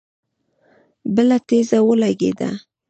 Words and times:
بله 1.15 1.37
تيږه 1.47 1.79
ولګېده. 1.87 2.49